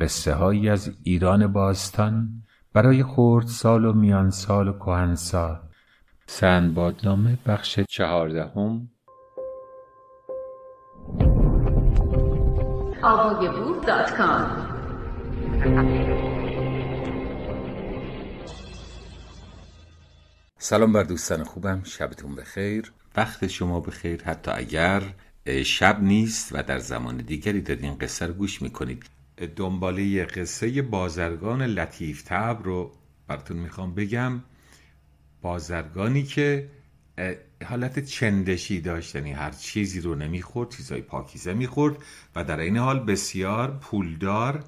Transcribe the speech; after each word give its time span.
قصه 0.00 0.34
هایی 0.34 0.68
از 0.68 0.90
ایران 1.02 1.46
باستان 1.52 2.28
برای 2.72 3.02
خورد 3.02 3.46
سال 3.46 3.84
و 3.84 3.92
میان 3.92 4.30
سال 4.30 4.68
و 4.68 4.72
کهن 4.72 5.14
سال 5.14 5.58
سندبادنامه 6.26 7.38
بخش 7.46 7.80
چهاردهم. 7.80 8.88
سلام 20.58 20.92
بر 20.92 21.02
دوستان 21.02 21.44
خوبم. 21.44 21.82
شبتون 21.84 22.34
بخیر. 22.34 22.92
وقت 23.16 23.46
شما 23.46 23.80
بخیر 23.80 24.24
حتی 24.24 24.50
اگر 24.50 25.02
شب 25.64 26.02
نیست 26.02 26.48
و 26.52 26.62
در 26.62 26.78
زمان 26.78 27.16
دیگری 27.16 27.60
دارین 27.60 27.98
قصه 27.98 28.26
رو 28.26 28.32
گوش 28.32 28.62
می‌کنید. 28.62 29.15
دنباله 29.56 30.24
قصه 30.24 30.82
بازرگان 30.82 31.62
لطیف 31.62 32.22
تب 32.22 32.60
رو 32.64 32.92
براتون 33.26 33.56
می‌خوام 33.56 33.94
بگم. 33.94 34.42
بازرگانی 35.42 36.22
که 36.22 36.70
حالت 37.64 38.04
چندشی 38.04 38.80
داشت 38.80 39.14
یعنی 39.14 39.32
هر 39.32 39.50
چیزی 39.50 40.00
رو 40.00 40.14
نمی‌خورد 40.14 40.70
چیزای 40.70 41.00
پاکیزه 41.00 41.54
می‌خورد 41.54 41.96
و 42.34 42.44
در 42.44 42.60
این 42.60 42.76
حال 42.76 43.00
بسیار 43.00 43.70
پولدار 43.70 44.64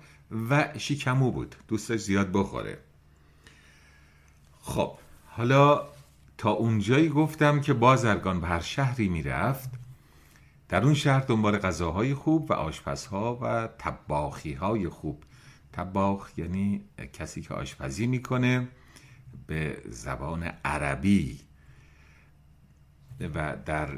و 0.50 0.68
شیکمو 0.78 1.30
بود 1.30 1.56
دوستش 1.68 2.00
زیاد 2.00 2.32
بخوره. 2.32 2.78
خب 4.60 4.98
حالا 5.26 5.88
تا 6.38 6.50
اونجایی 6.50 7.08
گفتم 7.08 7.60
که 7.60 7.72
بازرگان 7.72 8.40
به 8.40 8.46
هر 8.46 8.60
شهری 8.60 9.08
می‌رفت 9.08 9.70
در 10.68 10.84
اون 10.84 10.94
شهر 10.94 11.20
دنبال 11.20 11.58
غذاهای 11.58 12.14
خوب 12.14 12.50
و 12.50 12.54
آشپزها 12.54 13.38
و 13.42 13.68
تباخی 13.78 14.52
های 14.52 14.88
خوب. 14.88 15.24
تباخ 15.72 16.38
یعنی 16.38 16.84
کسی 17.12 17.42
که 17.42 17.54
آشپزی 17.54 18.06
می‌کنه 18.06 18.68
به 19.46 19.82
زبان 19.86 20.42
عربی. 20.42 21.40
و 23.20 23.56
در 23.64 23.94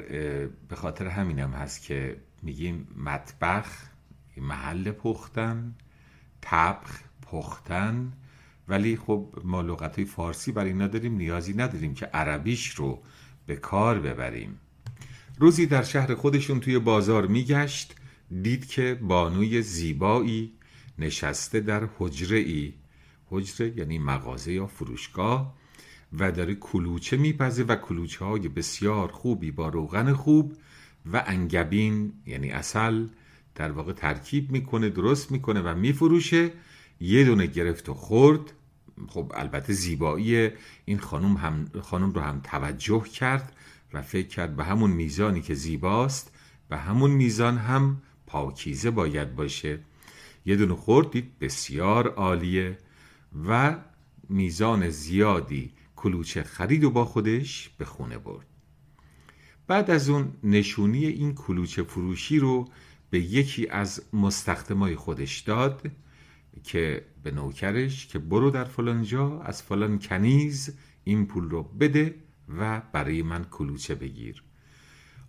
به 0.69 0.75
خاطر 0.75 1.07
همینم 1.07 1.51
هست 1.51 1.81
که 1.81 2.21
میگیم 2.41 2.87
مطبخ 2.95 3.89
محل 4.37 4.91
پختن 4.91 5.75
تبخ 6.41 6.99
پختن. 7.21 8.13
ولی 8.67 8.97
خب 8.97 9.33
ما 9.43 9.61
لغت 9.61 10.03
فارسی 10.03 10.51
برای 10.51 10.73
نداریم 10.73 11.15
نیازی 11.15 11.53
نداریم 11.53 11.93
که 11.93 12.05
عربیش 12.05 12.67
رو 12.69 13.03
به 13.45 13.55
کار 13.55 13.99
ببریم. 13.99 14.59
روزی 15.41 15.65
در 15.65 15.83
شهر 15.83 16.15
خودشون 16.15 16.59
توی 16.59 16.79
بازار 16.79 17.27
میگشت 17.27 17.95
دید 18.41 18.67
که 18.67 18.99
بانوی 19.01 19.61
زیبایی 19.61 20.53
نشسته 20.99 21.59
در 21.59 21.89
حجره 21.97 22.37
ای 22.37 22.73
حجره 23.29 23.77
یعنی 23.77 23.99
مغازه 23.99 24.53
یا 24.53 24.67
فروشگاه 24.67 25.55
و 26.13 26.31
داره 26.31 26.55
کلوچه 26.55 27.17
میپزه 27.17 27.63
و 27.63 27.75
کلوچه 27.75 28.25
های 28.25 28.47
بسیار 28.47 29.11
خوبی 29.11 29.51
با 29.51 29.69
روغن 29.69 30.13
خوب 30.13 30.57
و 31.13 31.23
انگبین 31.27 32.13
یعنی 32.25 32.49
اصل 32.49 33.07
در 33.55 33.71
واقع 33.71 33.93
ترکیب 33.93 34.51
می‌کنه 34.51 34.89
درست 34.89 35.31
می‌کنه 35.31 35.61
و 35.61 35.75
میفروشه. 35.75 36.51
یه 36.99 37.23
دونه 37.23 37.45
گرفت 37.45 37.89
و 37.89 37.93
خورد. 37.93 38.53
خب 39.07 39.31
البته 39.35 39.73
زیبایی 39.73 40.49
این 40.85 40.99
خانم, 40.99 41.65
خانم 41.81 42.11
رو 42.11 42.21
هم 42.21 42.41
توجه 42.43 43.03
کرد. 43.03 43.53
و 43.93 44.01
فکر 44.01 44.27
کرد 44.27 44.55
به 44.55 44.63
همون 44.63 44.91
میزانی 44.91 45.41
که 45.41 45.53
زیباست 45.53 46.31
به 46.69 46.77
همون 46.77 47.11
میزان 47.11 47.57
هم 47.57 48.01
پاکیزه 48.27 48.91
باید 48.91 49.35
باشه. 49.35 49.79
یه 50.45 50.55
دونه 50.55 50.75
خورد 50.75 51.11
دید 51.11 51.39
بسیار 51.39 52.07
عالیه 52.07 52.77
و 53.47 53.77
میزان 54.29 54.89
زیادی 54.89 55.71
کلوچه 55.95 56.43
خرید 56.43 56.83
و 56.83 56.91
با 56.91 57.05
خودش 57.05 57.69
به 57.77 57.85
خونه 57.85 58.17
برد. 58.17 58.45
بعد 59.67 59.91
از 59.91 60.09
اون 60.09 60.33
نشونی 60.43 61.05
این 61.05 61.35
کلوچه 61.35 61.83
فروشی 61.83 62.39
رو 62.39 62.67
به 63.09 63.19
یکی 63.19 63.67
از 63.67 64.03
مستخدمای 64.13 64.95
خودش 64.95 65.39
داد 65.39 65.91
که 66.63 67.05
به 67.23 67.31
نوکرش 67.31 68.07
که 68.07 68.19
برو 68.19 68.49
در 68.49 68.63
فلان 68.63 69.03
جا 69.03 69.41
از 69.41 69.63
فلان 69.63 69.99
کنیز 69.99 70.77
این 71.03 71.25
پول 71.25 71.49
رو 71.49 71.63
بده 71.63 72.15
و 72.57 72.81
برای 72.93 73.21
من 73.21 73.43
کلوچه 73.43 73.95
بگیر. 73.95 74.43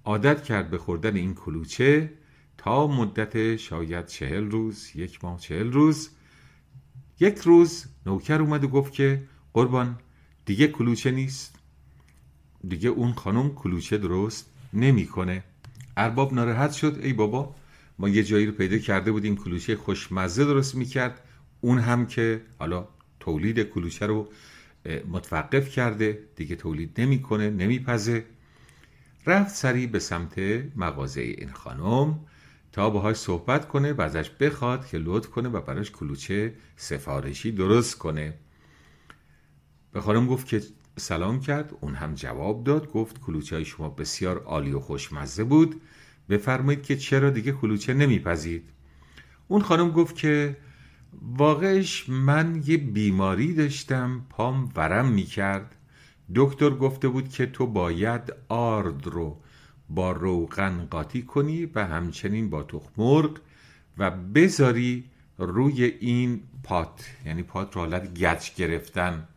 عادت 0.04 0.42
کرد 0.42 0.70
به 0.70 0.78
خوردن 0.78 1.16
این 1.16 1.34
کلوچه 1.34 2.12
تا 2.58 2.86
مدت 2.86 3.56
شاید 3.56 4.06
چهل 4.06 4.50
روز 4.50 4.90
یک 4.94 5.24
ماه 5.24 5.40
چهل 5.40 5.72
روز. 5.72 6.10
یک 7.20 7.38
روز 7.38 7.84
نوکر 8.06 8.42
اومد 8.42 8.64
و 8.64 8.68
گفت 8.68 8.92
که 8.92 9.22
قربان 9.52 9.98
دیگه 10.44 10.68
کلوچه 10.68 11.10
نیست. 11.10 11.56
دیگه 12.68 12.88
اون 12.88 13.12
خانم 13.12 13.54
کلوچه 13.54 13.98
درست 13.98 14.50
نمی‌کنه. 14.72 15.44
ارباب 15.96 16.34
ناراحت 16.34 16.72
شد. 16.72 16.98
ای 17.02 17.12
بابا 17.12 17.54
ما 17.98 18.08
یه 18.08 18.22
جایی 18.22 18.46
رو 18.46 18.52
پیدا 18.52 18.78
کرده 18.78 19.12
بودیم. 19.12 19.36
کلوچه 19.36 19.76
خوشمزه 19.76 20.44
درست 20.44 20.74
می‌کرد. 20.74 21.20
اون 21.60 21.78
هم 21.78 22.06
که 22.06 22.42
حالا 22.58 22.88
تولید 23.20 23.62
کلوچه 23.62 24.06
رو 24.06 24.28
متوقف 25.08 25.68
کرده 25.68 26.18
دیگه 26.36 26.56
تولید 26.56 27.00
نمی‌کنه 27.00 27.50
نمیپزه. 27.50 28.24
رفت 29.26 29.54
سری 29.54 29.86
به 29.86 29.98
سمت 29.98 30.38
مغازه 30.76 31.20
این 31.20 31.52
خانم 31.52 32.20
تا 32.72 32.90
باهاش 32.90 33.16
صحبت 33.16 33.68
کنه 33.68 33.92
و 33.92 34.00
ازش 34.00 34.30
بخواد 34.30 34.86
که 34.86 34.98
لطف 34.98 35.28
کنه 35.28 35.48
و 35.48 35.60
براش 35.60 35.90
کلوچه 35.90 36.54
سفارشی 36.76 37.52
درست 37.52 37.98
کنه. 37.98 38.34
به 39.92 40.00
خانم 40.00 40.26
گفت 40.26 40.46
که 40.46 40.62
سلام 40.96 41.40
کرد 41.40 41.72
اون 41.80 41.94
هم 41.94 42.14
جواب 42.14 42.64
داد 42.64 42.92
گفت 42.92 43.20
کلوچه 43.20 43.56
های 43.56 43.64
شما 43.64 43.88
بسیار 43.88 44.38
عالی 44.38 44.72
و 44.72 44.80
خوشمزه 44.80 45.44
بود. 45.44 45.80
بفرمایید 46.28 46.82
که 46.82 46.96
چرا 46.96 47.30
دیگه 47.30 47.52
کلوچه 47.52 47.94
نمیپزید؟ 47.94 48.70
اون 49.48 49.62
خانم 49.62 49.90
گفت 49.90 50.16
که 50.16 50.56
واقعش 51.20 52.08
من 52.08 52.62
یه 52.66 52.76
بیماری 52.76 53.54
داشتم 53.54 54.26
پام 54.30 54.68
ورم 54.76 55.08
می‌کرد. 55.08 55.74
دکتر 56.34 56.70
گفته 56.70 57.08
بود 57.08 57.28
که 57.28 57.46
تو 57.46 57.66
باید 57.66 58.32
آرد 58.48 59.06
رو 59.06 59.40
با 59.88 60.12
روغن 60.12 60.86
قاطی 60.90 61.22
کنی 61.22 61.66
و 61.66 61.86
همچنین 61.86 62.50
با 62.50 62.62
تخمرغ 62.62 63.38
و 63.98 64.10
بذاری 64.10 65.04
روی 65.38 65.84
این 65.84 66.40
پات 66.62 67.10
یعنی 67.26 67.42
پات 67.42 67.76
رو 67.76 67.80
حالت 67.80 68.14
گچ 68.14 68.54
گرفتن. 68.54 69.28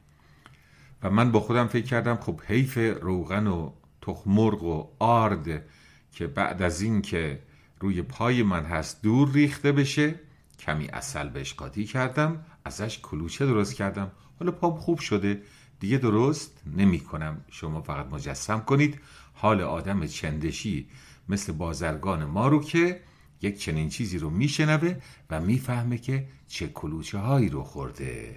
و 1.03 1.09
من 1.09 1.31
با 1.31 1.40
خودم 1.40 1.68
فکر 1.68 1.85
کردم 1.85 2.16
خب 2.16 2.41
حیف 2.47 2.78
روغن 3.02 3.47
و 3.47 3.72
تخمرغ 4.02 4.64
و 4.64 4.88
آرد 5.00 5.64
که 6.12 6.28
بعد 6.28 6.62
از 6.62 6.81
این 6.81 7.02
که 7.02 7.40
روی 7.80 8.02
پای 8.02 8.44
من 8.44 8.64
هست 8.64 9.02
دور 9.02 9.31
ریخته 9.31 9.72
بشه 9.72 10.16
کمی 10.60 10.88
اصل 10.88 11.30
بهش 11.30 11.54
قاطی 11.54 11.86
کردم 11.86 12.46
ازش 12.66 13.00
کلوچه 13.00 13.46
درست 13.46 13.74
کردم. 13.74 14.12
حالا 14.40 14.52
پام 14.52 14.76
خوب 14.76 15.00
شده. 15.00 15.42
دیگه 15.80 15.98
درست 15.98 16.62
نمی 16.78 17.00
کنم 17.00 17.42
شما 17.52 17.82
فقط 17.82 18.06
مجسم 18.06 18.60
کنید. 18.60 19.00
حال 19.34 19.62
آدم 19.62 20.08
چندشی 20.08 20.88
مثل 21.30 21.54
بازرگان 21.54 22.26
ما 22.26 22.48
رو 22.48 22.64
که 22.64 23.02
یک 23.42 23.60
چنین 23.60 23.90
چیزی 23.90 24.18
رو 24.18 24.30
میشنوه 24.30 24.96
و 25.30 25.42
می‌فهمه 25.42 25.98
که 25.98 26.28
چه 26.48 26.68
کلوچه 26.68 27.18
هایی 27.18 27.50
رو 27.50 27.64
خورده. 27.64 28.36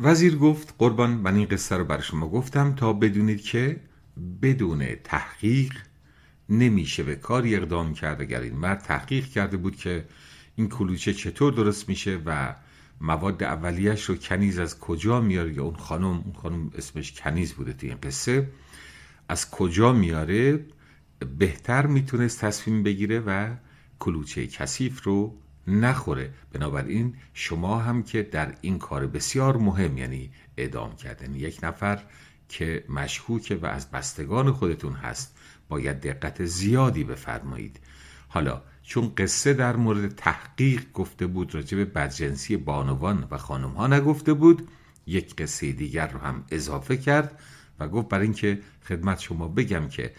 وزیر 0.00 0.36
گفت 0.36 0.74
قربان 0.78 1.10
من 1.10 1.36
این 1.36 1.46
قصه 1.46 1.76
رو 1.76 1.84
بر 1.84 2.00
شما 2.00 2.28
گفتم 2.28 2.74
تا 2.74 2.92
بدونید 2.92 3.40
که 3.40 3.80
بدون 4.42 4.86
تحقیق 5.04 5.72
نمیشه 6.48 7.02
به 7.02 7.16
کاری 7.16 7.56
اقدام 7.56 7.94
کرد. 7.94 8.20
اگر 8.20 8.40
این 8.40 8.56
مرد 8.56 8.78
تحقیق 8.78 9.26
کرده 9.26 9.56
بود 9.56 9.76
که 9.76 10.04
این 10.58 10.68
کلوچه 10.68 11.14
چطور 11.14 11.52
درست 11.52 11.88
میشه 11.88 12.20
و 12.26 12.54
مواد 13.00 13.42
اولیش 13.42 14.04
رو 14.04 14.16
کنیز 14.16 14.58
از 14.58 14.78
کجا 14.80 15.20
میاره؟ 15.20 15.54
یا 15.54 15.64
اون 15.64 15.76
خانم 15.76 16.04
اون 16.04 16.32
خانم 16.42 16.70
اسمش 16.78 17.12
کنیز 17.12 17.52
بوده 17.52 17.72
تو 17.72 17.86
این 17.86 17.98
قصه. 18.02 18.48
از 19.28 19.50
کجا 19.50 19.92
میاره؟ 19.92 20.66
بهتر 21.38 21.86
می‌تونست 21.86 22.40
تصمیم 22.40 22.82
بگیره 22.82 23.20
و 23.20 23.54
کلوچه 23.98 24.46
کثیف 24.46 25.02
رو 25.02 25.36
نخوره. 25.66 26.34
بنابراین 26.52 27.14
شما 27.34 27.78
هم 27.78 28.02
که 28.02 28.22
در 28.22 28.54
این 28.60 28.78
کار 28.78 29.06
بسیار 29.06 29.56
مهم 29.56 29.98
یعنی 29.98 30.30
اعدام 30.56 30.96
کردن 30.96 31.34
یک 31.34 31.58
نفر 31.62 32.02
که 32.48 32.84
مشکوکه 32.88 33.56
و 33.56 33.66
از 33.66 33.90
بستگان 33.90 34.52
خودتون 34.52 34.92
هست 34.92 35.38
باید 35.68 36.00
دقت 36.00 36.44
زیادی 36.44 37.04
بفرمایید. 37.04 37.80
حالا 38.28 38.62
چون 38.88 39.12
قصه 39.16 39.52
در 39.52 39.76
مورد 39.76 40.14
تحقیق 40.14 40.92
گفته 40.92 41.26
بود 41.26 41.54
راجع 41.54 41.76
به 41.76 41.84
بدجنسی 41.84 42.56
بانوان 42.56 43.28
و 43.30 43.38
خانم 43.38 43.70
ها 43.70 43.86
نگفته 43.86 44.32
بود 44.32 44.68
یک 45.06 45.36
قصه 45.36 45.72
دیگر 45.72 46.08
رو 46.08 46.18
هم 46.18 46.44
اضافه 46.50 46.96
کرد 46.96 47.40
و 47.80 47.88
گفت 47.88 48.08
برای 48.08 48.24
اینکه 48.24 48.60
خدمت 48.88 49.20
شما 49.20 49.48
بگم 49.48 49.88
که 49.88 50.12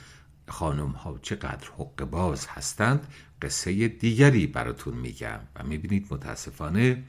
خانم 0.48 0.90
ها 0.90 1.20
چقدر 1.22 1.68
حق 1.78 2.04
باز 2.04 2.48
هستند 2.50 3.08
قصه 3.42 3.88
دیگری 3.88 4.48
براتون 4.48 4.94
میگم. 4.98 5.40
و 5.56 5.64
می‌بینید 5.64 6.08
متاسفانه 6.10 7.04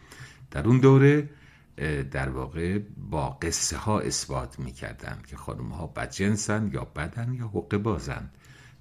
در 0.51 0.67
اون 0.67 0.79
دوره 0.79 1.29
در 2.11 2.29
واقع 2.29 2.79
با 3.11 3.31
قصه 3.31 3.77
ها 3.77 4.01
اثبات 4.01 4.59
می‌کردن 4.59 5.19
که 5.27 5.37
خانم 5.37 5.69
ها 5.69 5.87
بدجنسن 5.87 6.71
یا 6.73 6.85
بدن 6.85 7.35
یا 7.35 7.49
حقه 7.49 7.79
بازن 7.79 8.31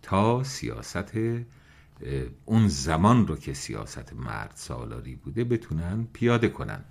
تا 0.02 0.44
سیاست 0.44 1.16
اون 2.46 2.68
زمان 2.68 3.28
رو 3.28 3.36
که 3.36 3.54
سیاست 3.54 4.13
مرد 4.13 4.51
سالاری 4.56 5.16
بوده 5.16 5.44
بتونن 5.44 6.07
پیاده 6.13 6.48
کنند 6.48 6.86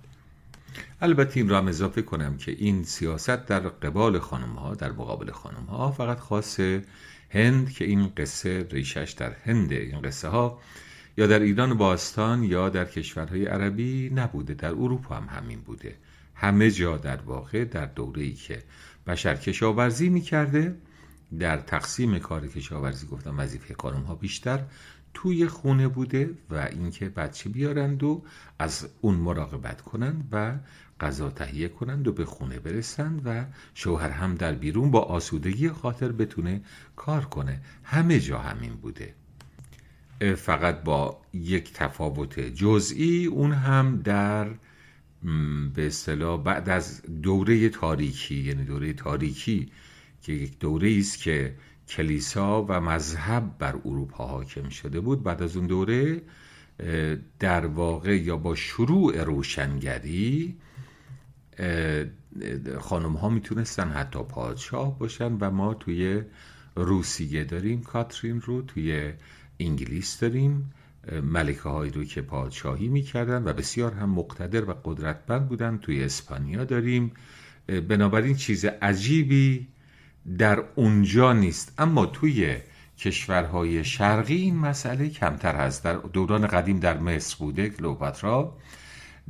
البته 1.01 1.39
این 1.39 1.49
را 1.49 1.57
هم 1.57 1.67
اضافه 1.67 2.01
کنم 2.01 2.37
که 2.37 2.51
این 2.51 2.83
سیاست 2.83 3.45
در 3.45 3.59
قبال 3.59 4.19
خانم 4.19 4.55
ها 4.55 4.75
در 4.75 4.91
مقابل 4.91 5.31
خانم 5.31 5.65
ها 5.65 5.91
فقط 5.91 6.19
خاص 6.19 6.59
هند 7.29 7.71
که 7.71 7.85
این 7.85 8.11
قصه 8.17 8.67
ریشش 8.71 9.15
در 9.17 9.35
هنده 9.45 9.75
این 9.75 10.01
قصه 10.01 10.27
ها 10.27 10.59
یا 11.17 11.27
در 11.27 11.39
ایران 11.39 11.73
باستان 11.77 12.43
یا 12.43 12.69
در 12.69 12.85
کشورهای 12.85 13.45
عربی 13.45 14.09
نبوده 14.09 14.53
در 14.53 14.69
اروپا 14.69 15.15
هم 15.15 15.27
همین 15.37 15.61
بوده. 15.61 15.95
همه 16.35 16.71
جا 16.71 16.97
در 16.97 17.21
واقع 17.21 17.65
در 17.65 17.85
دوره 17.85 18.23
ای 18.23 18.33
که 18.33 18.63
بشر 19.07 19.35
کشاورزی 19.35 20.09
می‌کرده 20.09 20.75
در 21.39 21.57
تقسیم 21.57 22.19
کار 22.19 22.47
کشاورزی 22.47 23.07
گفتم 23.07 23.39
وظیفه 23.39 23.75
خانم 23.79 24.03
ها 24.03 24.15
بیشتر 24.15 24.59
توی 25.13 25.47
خونه 25.47 25.87
بوده 25.87 26.29
و 26.49 26.55
اینکه 26.55 27.09
بچه 27.09 27.49
بیارند 27.49 28.03
و 28.03 28.23
از 28.59 28.87
اون 29.01 29.15
مراقبت 29.15 29.81
کنند 29.81 30.29
و 30.31 30.55
غذا 30.99 31.29
تهیه 31.29 31.67
کنند 31.67 32.07
و 32.07 32.13
به 32.13 32.25
خونه 32.25 32.59
برسند 32.59 33.21
و 33.25 33.45
شوهر 33.73 34.09
هم 34.09 34.35
در 34.35 34.51
بیرون 34.51 34.91
با 34.91 34.99
آسودگی 34.99 35.69
خاطر 35.69 36.11
بتونه 36.11 36.61
کار 36.95 37.25
کنه. 37.25 37.61
همه 37.83 38.19
جا 38.19 38.39
همین 38.39 38.73
بوده. 38.73 39.13
فقط 40.35 40.83
با 40.83 41.21
یک 41.33 41.73
تفاوت 41.73 42.39
جزئی 42.39 43.25
اون 43.25 43.51
هم 43.51 44.01
در 44.01 44.47
به 45.73 45.87
اصطلاح 45.87 46.43
بعد 46.43 46.69
از 46.69 47.01
دوره 47.01 47.69
تاریکی 47.69 48.35
یعنی 48.35 48.65
دوره 48.65 48.93
تاریکی 48.93 49.71
که 50.21 50.33
یک 50.33 50.59
دوره 50.59 50.95
است 50.99 51.19
که 51.19 51.55
کلیسا 51.89 52.65
و 52.69 52.81
مذهب 52.81 53.57
بر 53.59 53.75
اروپا 53.85 54.27
حاکم 54.27 54.69
شده 54.69 54.99
بود. 54.99 55.23
بعد 55.23 55.43
از 55.43 55.57
اون 55.57 55.67
دوره 55.67 56.21
در 57.39 57.65
واقع 57.65 58.17
یا 58.17 58.37
با 58.37 58.55
شروع 58.55 59.23
روشنگری 59.23 60.57
خانم 62.79 63.13
ها 63.13 63.29
می‌تونستن 63.29 63.89
حتی 63.89 64.23
پادشاه 64.23 64.99
باشن 64.99 65.33
و 65.33 65.51
ما 65.51 65.73
توی 65.73 66.21
روسیه 66.75 67.43
داریم 67.43 67.81
کاترین 67.81 68.41
رو 68.41 68.61
توی 68.61 69.13
انگلیس 69.59 70.19
داریم 70.19 70.73
ملکه 71.23 71.61
هایی 71.61 71.91
رو 71.91 72.03
که 72.03 72.21
پادشاهی 72.21 72.87
می‌کردن 72.87 73.43
و 73.43 73.53
بسیار 73.53 73.93
هم 73.93 74.09
مقتدر 74.09 74.69
و 74.69 74.73
قدرتمند 74.83 75.47
بودن 75.49 75.77
توی 75.77 76.03
اسپانیا 76.03 76.63
داریم. 76.63 77.11
بنابراین 77.67 78.35
چیز 78.35 78.65
عجیبی 78.65 79.67
در 80.37 80.63
اونجا 80.75 81.33
نیست. 81.33 81.73
اما 81.77 82.05
توی 82.05 82.57
کشورهای 82.97 83.83
شرقی 83.83 84.35
این 84.35 84.57
مسئله 84.57 85.09
کمتر 85.09 85.55
هست. 85.55 85.83
در 85.83 85.93
دوران 85.93 86.47
قدیم 86.47 86.79
در 86.79 86.97
مصر 86.97 87.37
بوده 87.39 87.69
کلوپاترا. 87.69 88.57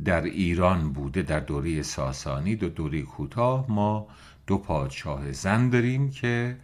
در 0.05 0.23
ایران 0.23 0.93
بوده 0.93 1.21
در 1.21 1.39
دوره 1.39 1.81
ساسانی 1.81 2.55
دو 2.55 2.69
دوره 2.69 3.01
کوتاه. 3.01 3.65
ما 3.69 4.07
دو 4.47 4.57
پادشاه 4.57 5.31
زن 5.31 5.69
داریم 5.69 6.09
که 6.09 6.57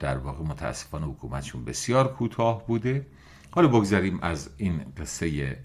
در 0.00 0.16
واقع 0.16 0.44
متاسفانه 0.44 1.06
حکومتشون 1.06 1.64
بسیار 1.64 2.12
کوتاه 2.12 2.66
بوده. 2.66 3.06
حالا 3.50 3.68
بگذاریم 3.68 4.18
از 4.22 4.50
این 4.56 4.80
قصه 4.98 5.56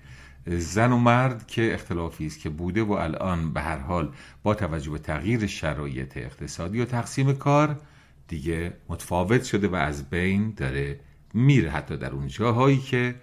زن 0.48 0.92
و 0.92 0.98
مرد 0.98 1.48
که 1.48 1.74
اختلافی 1.74 2.26
است 2.26 2.40
که 2.40 2.50
بوده 2.50 2.84
و 2.84 2.92
الان 2.92 3.54
به 3.54 3.62
هر 3.62 3.78
حال 3.78 4.12
با 4.44 4.54
توجه 4.54 4.92
به 4.92 5.00
تغییر 5.00 5.48
شرایط 5.48 6.18
اقتصادی 6.18 6.82
و 6.82 6.86
تقسیم 6.86 7.34
کار 7.34 7.80
دیگه 8.28 8.74
متفاوت 8.90 9.44
شده 9.44 9.68
و 9.68 9.76
از 9.76 10.10
بین 10.10 10.54
داره 10.58 11.00
میره 11.34 11.70
حتی 11.70 11.98
در 11.98 12.12
اون 12.12 12.28
جاهایی 12.28 12.78
که 12.78 13.16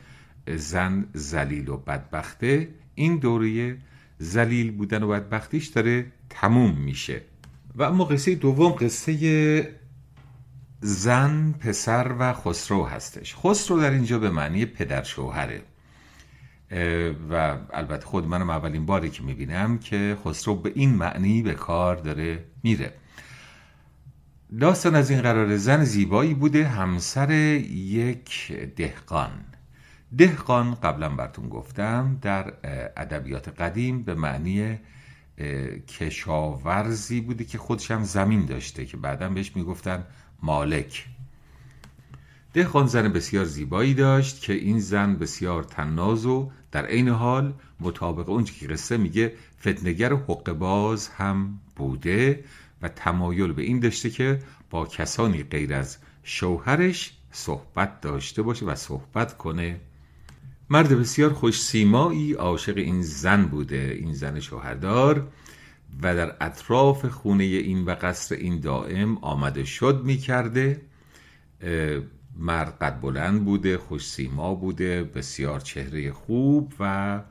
زن 0.57 1.07
زلیل 1.13 1.69
و 1.69 1.77
بدبخته. 1.77 2.69
این 2.95 3.17
دوره 3.17 3.79
زلیل 4.19 4.71
بودن 4.71 5.03
و 5.03 5.09
بدبختیش 5.09 5.67
داره 5.67 6.07
تموم 6.31 6.71
میشه. 6.79 7.23
و 7.75 7.83
اما 7.83 8.05
قصه 8.05 8.35
دوم 8.35 8.73
قصه 8.73 9.77
زن 10.81 11.53
پسر 11.53 12.15
و 12.19 12.33
خسرو 12.33 12.87
هستش. 12.87 13.35
خسرو 13.37 13.81
در 13.81 13.91
اینجا 13.91 14.19
به 14.19 14.31
معنی 14.31 14.67
پدر 14.67 15.03
شوهره. 15.03 15.63
و 17.31 17.59
البته 17.73 18.07
خود 18.07 18.27
منم 18.27 18.51
اولین 18.51 18.87
باری 18.87 19.11
که 19.11 19.23
می‌بینم 19.23 19.79
که 19.79 20.17
خسرو 20.25 20.55
به 20.55 20.73
این 20.75 20.91
معنی 20.95 21.43
به 21.43 21.55
کار 21.55 21.97
داره 21.97 22.45
میره. 22.63 22.93
داستان 24.61 24.95
از 24.95 25.11
این 25.11 25.23
قرار 25.23 25.57
زن 25.57 25.85
زیبایی 25.85 26.35
بوده 26.35 26.69
همسر 26.69 27.31
یک 27.31 28.53
دهقان. 28.77 29.45
دهقان 30.19 30.75
قبلا 30.75 31.09
براتون 31.09 31.49
گفتم 31.49 32.19
در 32.23 32.53
ادبیات 32.97 33.61
قدیم 33.61 34.03
به 34.03 34.15
معنی 34.15 34.79
کشاورزی 35.89 37.21
بوده 37.21 37.45
که 37.45 37.59
خودش 37.59 37.91
هم 37.91 38.05
زمین 38.05 38.47
داشته 38.47 38.87
که 38.87 38.97
بعدا 38.97 39.29
بهش 39.29 39.57
می‌گفتن 39.57 40.05
مالک. 40.43 41.07
دهقان 42.55 42.87
زن 42.87 43.09
بسیار 43.09 43.45
زیبایی 43.45 43.95
داشت 43.95 44.43
که 44.43 44.53
این 44.53 44.79
زن 44.79 45.17
بسیار 45.17 45.65
تناز 45.65 46.27
و 46.27 46.51
در 46.73 46.87
عین 46.87 47.09
حال 47.09 47.55
مطابق 47.81 48.29
اونچه 48.29 48.55
که 48.55 48.67
قصه 48.67 48.97
میگه 48.97 49.33
فتنگر 49.61 50.13
و 50.13 50.17
حقباز 50.17 51.09
هم 51.09 51.61
بوده 51.77 52.45
و 52.83 52.89
تمایل 52.89 53.53
به 53.53 53.63
این 53.63 53.81
داشته 53.81 54.11
که 54.11 54.39
با 54.71 54.87
کسانی 54.87 55.43
غیر 55.43 55.75
از 55.75 55.99
شوهرش 56.23 57.13
صحبت 57.31 58.01
داشته 58.01 58.43
باشه 58.43 58.67
و 58.67 58.75
صحبت 58.75 59.37
کنه. 59.37 59.81
مرد 60.71 60.89
بسیار 61.01 61.33
خوش 61.33 61.63
سیمایی 61.63 62.33
عاشق 62.33 62.77
این 62.77 63.03
زن 63.03 63.45
بوده 63.45 63.97
این 64.01 64.13
زن 64.13 64.41
شوهردار 64.41 65.29
و 66.03 66.15
در 66.15 66.37
اطراف 66.41 67.07
خونه 67.07 67.45
این 67.45 67.85
و 67.85 67.95
قصر 68.03 68.35
این 68.35 68.61
دائم 68.61 69.19
آمده 69.19 69.65
شد 69.65 70.03
می 70.05 70.17
کرده 70.17 70.81
مرد 72.37 72.79
قد 72.79 73.01
بلند 73.01 73.45
بوده 73.45 73.79
خوش 73.79 74.09
سیما 74.09 74.55
بوده 74.55 75.05
بسیار 75.05 75.61
چهره 75.61 76.13
خوب 76.13 76.73
و 76.81 77.23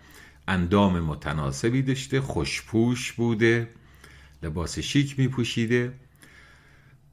اندام 0.47 0.99
متناسبی 0.99 1.81
داشته 1.81 2.21
خوشپوش 2.21 3.11
بوده 3.11 3.69
لباس 4.43 4.79
شیک 4.79 5.19
می 5.19 5.27
پوشیده 5.27 5.93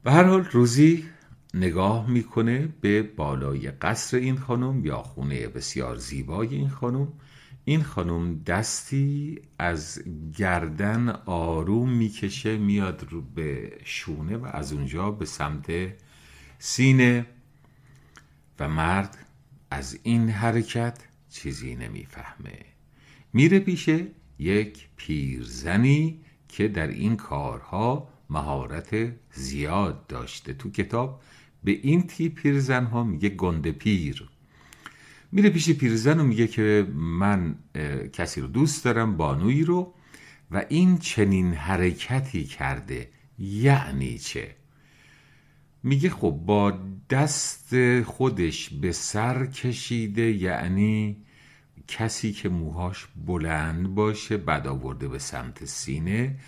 به 0.03 0.11
هر 0.11 0.23
حال 0.23 0.45
روزی 0.51 1.05
نگاه 1.53 2.09
می‌کنه 2.09 2.69
به 2.81 3.03
بالای 3.03 3.71
قصر 3.71 4.17
این 4.17 4.37
خانم 4.37 4.85
یا 4.85 4.97
خونه 5.01 5.47
بسیار 5.47 5.95
زیبای 5.95 6.55
این 6.55 6.69
خانم. 6.69 7.07
این 7.65 7.83
خانم 7.83 8.43
دستی 8.43 9.39
از 9.59 10.03
گردن 10.37 11.09
آروم 11.25 11.89
می‌کشه 11.89 12.57
میاد 12.57 13.07
رو 13.09 13.21
به 13.21 13.77
شونه 13.83 14.37
و 14.37 14.45
از 14.45 14.73
اونجا 14.73 15.11
به 15.11 15.25
سمت 15.25 15.71
سینه. 16.59 17.25
و 18.61 18.67
مرد 18.67 19.17
از 19.71 19.99
این 20.03 20.29
حرکت 20.29 20.97
چیزی 21.29 21.75
نمی‌فهمه. 21.75 22.59
میره 23.33 23.59
پیش 23.59 23.89
یک 24.39 24.87
پیرزنی 24.95 26.19
که 26.47 26.67
در 26.67 26.87
این 26.87 27.15
کارها 27.15 28.09
مهارت 28.29 29.13
زیاد 29.31 30.07
داشته. 30.07 30.53
تو 30.53 30.71
کتاب 30.71 31.21
به 31.63 31.71
این 31.71 32.07
تیپ 32.07 32.33
پیرزن 32.33 32.85
ها 32.85 33.03
میگه 33.03 33.29
گنده 33.29 33.71
پیر. 33.71 34.29
میره 35.31 35.49
پیش 35.49 35.69
پیرزن 35.69 36.19
و 36.19 36.23
میگه 36.23 36.47
که 36.47 36.87
من 36.93 37.55
کسی 38.13 38.41
رو 38.41 38.47
دوست 38.47 38.85
دارم 38.85 39.17
بانویی 39.17 39.63
رو 39.63 39.93
و 40.51 40.65
این 40.69 40.97
چنین 40.97 41.53
حرکتی 41.53 42.43
کرده 42.43 43.09
یعنی 43.39 44.17
چه؟ 44.17 44.55
میگه 45.83 46.09
خب 46.09 46.31
با 46.45 46.79
دست 47.09 48.01
خودش 48.01 48.69
به 48.69 48.91
سر 48.91 49.45
کشیده 49.45 50.31
یعنی 50.31 51.17
کسی 51.87 52.31
که 52.31 52.49
موهاش 52.49 53.07
بلند 53.25 53.95
باشه 53.95 54.37
بعد 54.37 54.67
آورده 54.67 55.07
به 55.07 55.19
سمت 55.19 55.65
سینه 55.65 56.39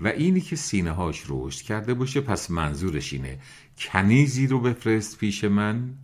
و 0.00 0.08
اینی 0.08 0.40
که 0.40 0.56
سینه 0.56 0.90
هاش 0.90 1.24
رشد 1.28 1.62
کرده 1.62 1.94
باشه 1.94 2.20
پس 2.20 2.50
منظورش 2.50 3.12
اینه 3.12 3.38
کنیزی 3.78 4.46
رو 4.46 4.60
بفرست 4.60 5.18
پیش 5.18 5.44
من 5.44 5.94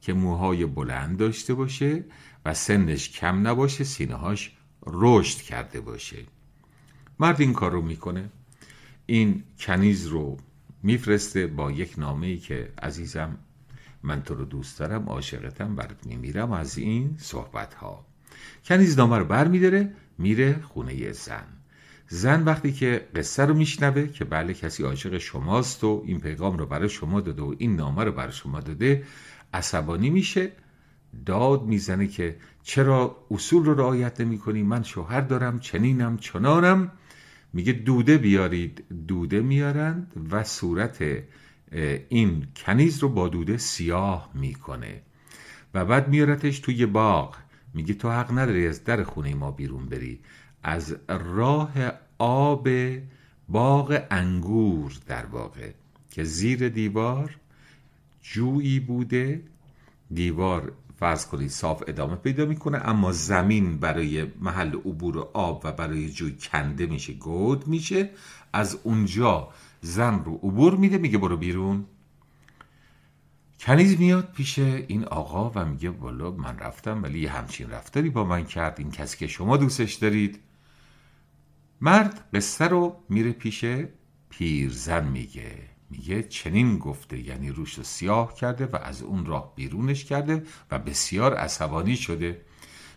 که 0.00 0.12
موهای 0.12 0.66
بلند 0.66 1.16
داشته 1.16 1.54
باشه 1.54 2.04
و 2.44 2.54
سنش 2.54 3.10
کم 3.10 3.48
نباشه 3.48 3.84
سینه 3.84 4.14
هاش 4.14 4.52
رشد 4.86 5.38
کرده 5.38 5.80
باشه. 5.80 6.16
مرد 7.18 7.40
این 7.40 7.52
کار 7.52 7.72
رو 7.72 7.82
می‌کنه. 7.82 8.30
این 9.06 9.42
کنیز 9.58 10.06
رو 10.06 10.36
میفرسته 10.82 11.46
با 11.46 11.72
یک 11.72 11.94
نامه 11.98 12.26
ای 12.26 12.38
که 12.38 12.72
عزیزم 12.82 13.38
من 14.02 14.22
تو 14.22 14.34
رو 14.34 14.44
دوست 14.44 14.78
دارم 14.78 15.08
عاشقتم 15.08 15.76
برات 15.76 16.06
میمیرم 16.06 16.52
از 16.52 16.78
این 16.78 17.16
صحبت 17.18 17.74
ها 17.74 18.06
کنیز 18.64 18.98
نامه 18.98 19.18
رو 19.18 19.24
بر 19.24 19.48
میداره 19.48 19.92
میره 20.18 20.60
خونه 20.62 21.12
زن. 21.12 21.44
زن 22.08 22.44
وقتی 22.44 22.72
که 22.72 23.08
قصه 23.16 23.44
رو 23.44 23.54
میشنوه 23.54 24.06
که 24.06 24.24
بله 24.24 24.54
کسی 24.54 24.82
عاشق 24.82 25.18
شماست 25.18 25.84
و 25.84 26.02
این 26.06 26.20
پیغام 26.20 26.58
رو 26.58 26.66
برای 26.66 26.88
شما 26.88 27.20
داده 27.20 27.42
و 27.42 27.54
این 27.58 27.76
نامه 27.76 28.04
رو 28.04 28.12
برای 28.12 28.32
شما 28.32 28.60
داده 28.60 29.02
عصبانی 29.54 30.10
میشه 30.10 30.52
داد 31.26 31.62
می‌زنه 31.62 32.06
که 32.06 32.36
چرا 32.62 33.16
اصول 33.30 33.64
رو 33.64 33.74
رعایت 33.74 34.20
نمی 34.20 34.38
کنی 34.38 34.62
من 34.62 34.82
شوهر 34.82 35.20
دارم 35.20 35.58
چنینم 35.58 36.16
چنانم. 36.16 36.90
میگه 37.52 37.72
دوده 37.72 38.18
بیارید 38.18 38.84
دوده 39.08 39.40
میارند 39.40 40.12
و 40.30 40.44
صورت 40.44 41.04
این 42.08 42.46
کنیز 42.56 42.98
رو 42.98 43.08
با 43.08 43.28
دوده 43.28 43.56
سیاه 43.56 44.30
می‌کنه. 44.34 45.02
و 45.74 45.84
بعد 45.84 46.08
میارتش 46.08 46.60
توی 46.60 46.86
باغ. 46.86 47.36
میگه 47.74 47.94
تو 47.94 48.10
حق 48.10 48.38
نداری 48.38 48.66
از 48.66 48.84
در 48.84 49.02
خونه 49.02 49.34
ما 49.34 49.50
بیرون 49.50 49.86
بری. 49.86 50.20
از 50.62 50.96
راه 51.08 51.72
آب 52.18 52.68
باغ 53.48 54.02
انگور 54.10 54.92
در 55.06 55.26
واقع 55.26 55.70
که 56.10 56.24
زیر 56.24 56.68
دیوار 56.68 57.36
جویی 58.22 58.80
بوده. 58.80 59.42
دیوار 60.14 60.72
فرض 61.02 61.26
کنید 61.26 61.50
صاف 61.50 61.82
ادامه 61.86 62.16
پیدا 62.16 62.44
می‌کنه 62.44 62.78
اما 62.78 63.12
زمین 63.12 63.78
برای 63.78 64.26
محل 64.40 64.74
عبور 64.74 65.18
آب 65.32 65.60
و 65.64 65.72
برای 65.72 66.10
جوی 66.10 66.36
کنده 66.40 66.86
میشه 66.86 67.12
گود 67.12 67.68
میشه. 67.68 68.10
از 68.52 68.78
اونجا 68.82 69.48
زن 69.80 70.24
رو 70.24 70.34
عبور 70.34 70.76
میده 70.76 70.98
میگه 70.98 71.18
برو 71.18 71.36
بیرون. 71.36 71.84
کنیز 73.60 73.98
میاد 74.00 74.32
پیش 74.32 74.58
این 74.58 75.04
آقا 75.04 75.50
و 75.54 75.64
میگه 75.64 75.90
والا 75.90 76.30
من 76.30 76.58
رفتم 76.58 77.02
ولی 77.02 77.26
همچین 77.26 77.70
رفتاری 77.70 78.10
با 78.10 78.24
من 78.24 78.44
کرد. 78.44 78.74
این 78.78 78.90
کسی 78.90 79.18
که 79.18 79.26
شما 79.26 79.56
دوستش 79.56 79.94
دارید. 79.94 80.40
مرد 81.80 82.24
قصه 82.34 82.68
رو 82.68 82.96
میره 83.08 83.32
پیش 83.32 83.64
پیرزن 84.30 85.08
میگه 85.08 85.71
میگه 85.92 86.22
چنین 86.22 86.78
گفته 86.78 87.18
یعنی 87.18 87.50
روش 87.50 87.74
رو 87.74 87.82
سیاه 87.82 88.34
کرده 88.34 88.66
و 88.66 88.76
از 88.76 89.02
اون 89.02 89.26
راه 89.26 89.52
بیرونش 89.56 90.04
کرده 90.04 90.42
و 90.70 90.78
بسیار 90.78 91.34
عصبانی 91.34 91.96
شده. 91.96 92.40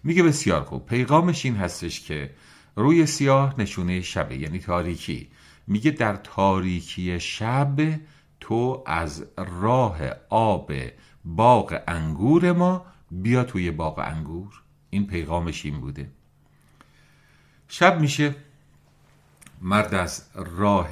میگه 0.04 0.24
بسیار 0.24 0.64
خوب 0.64 0.86
پیغامش 0.86 1.46
این 1.46 1.56
هستش 1.56 2.02
که 2.02 2.32
روی 2.76 3.06
سیاه 3.06 3.62
نشونه 3.62 4.02
شبه 4.02 4.38
یعنی 4.38 4.60
تاریکی. 4.60 5.30
میگه 5.68 5.92
در 5.92 6.16
تاریکی 6.16 7.20
شب 7.20 8.00
تو 8.40 8.84
از 8.86 9.26
راه 9.38 9.98
آب 10.30 10.74
باغ 11.26 11.82
انگور 11.88 12.52
ما 12.52 12.86
بیا 13.12 13.44
توی 13.44 13.72
باغ 13.72 14.00
انگور. 14.00 14.62
این 14.90 15.08
پیغامش 15.08 15.66
این 15.66 15.80
بوده. 15.80 16.10
شب 17.68 18.02
میشه 18.02 18.36
مرد 19.62 19.94
از 19.94 20.24
راه 20.36 20.90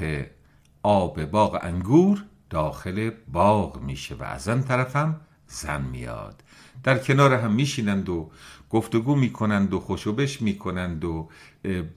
آب 0.83 1.25
باغ 1.25 1.59
انگور 1.61 2.23
داخل 2.49 3.11
باغ 3.31 3.81
میشه 3.81 4.15
و 4.15 4.23
از 4.23 4.47
آن 4.47 4.63
طرفم 4.63 5.21
زن 5.47 5.81
میاد. 5.81 6.43
در 6.83 6.97
کنار 6.97 7.33
هم 7.33 7.53
میشینند 7.53 8.09
و 8.09 8.31
گفتگو 8.69 9.15
می‌کنند 9.15 9.73
و 9.73 9.79
خوشوبش 9.79 10.41
می‌کنند 10.41 11.05
و 11.05 11.29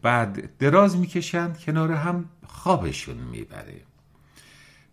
بعد 0.02 0.56
دراز 0.58 0.96
می‌کشند 0.96 1.58
کنار 1.58 1.92
هم 1.92 2.24
خوابشون 2.46 3.16
می‌بره. 3.16 3.80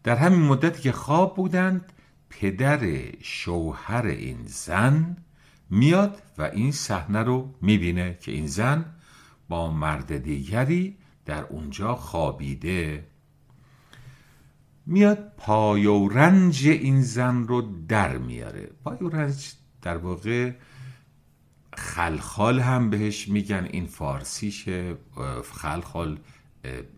در 0.03 0.15
همین 0.15 0.41
مدتی 0.41 0.81
که 0.81 0.91
خواب 0.91 1.35
بودند 1.35 1.93
پدر 2.29 3.01
شوهر 3.21 4.05
این 4.05 4.37
زن 4.45 5.17
میاد 5.69 6.21
و 6.37 6.41
این 6.41 6.71
صحنه 6.71 7.19
رو 7.19 7.53
می‌بینه 7.61 8.17
که 8.21 8.31
این 8.31 8.47
زن 8.47 8.85
با 9.49 9.71
مرد 9.71 10.17
دیگری 10.17 10.97
در 11.25 11.43
اونجا 11.43 11.95
خوابیده. 11.95 13.05
میاد 14.85 15.31
پای 15.37 15.85
و 15.85 16.07
رنج 16.07 16.67
این 16.67 17.01
زن 17.01 17.43
رو 17.43 17.61
در 17.87 18.17
میاره. 18.17 18.69
پای 18.83 18.97
و 18.97 19.09
رنج 19.09 19.53
در 19.81 19.97
واقع 19.97 20.51
خلخال 21.77 22.59
هم 22.59 22.89
بهش 22.89 23.27
میگن. 23.27 23.67
این 23.71 23.85
فارسیشه 23.85 24.95
خلخال 25.53 26.17